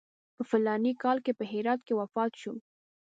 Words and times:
په 0.35 0.43
فلاني 0.49 0.93
کال 1.03 1.17
کې 1.25 1.31
په 1.39 1.43
هرات 1.51 1.79
کې 1.87 1.93
وفات 1.99 2.31
شو. 2.41 2.53